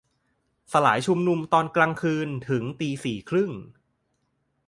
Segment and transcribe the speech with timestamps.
[0.71, 3.51] -สลายชุมนุมตอนกลางคืน ~ตีสี่ครึ่ง